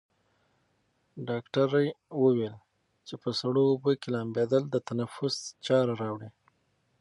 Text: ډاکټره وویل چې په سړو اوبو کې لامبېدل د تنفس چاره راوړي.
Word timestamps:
ډاکټره 1.27 1.81
وویل 2.23 2.55
چې 3.07 3.13
په 3.23 3.29
سړو 3.39 3.61
اوبو 3.71 3.91
کې 4.01 4.09
لامبېدل 4.15 4.63
د 4.69 4.75
تنفس 4.87 5.35
چاره 5.65 5.93
راوړي. 6.01 6.29